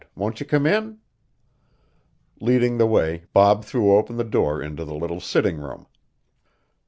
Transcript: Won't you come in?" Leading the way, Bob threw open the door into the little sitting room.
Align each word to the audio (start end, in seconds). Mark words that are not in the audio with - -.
Won't 0.15 0.39
you 0.39 0.47
come 0.47 0.65
in?" 0.65 0.97
Leading 2.39 2.79
the 2.79 2.87
way, 2.87 3.25
Bob 3.33 3.63
threw 3.63 3.93
open 3.95 4.17
the 4.17 4.23
door 4.23 4.59
into 4.59 4.83
the 4.83 4.95
little 4.95 5.19
sitting 5.19 5.57
room. 5.57 5.85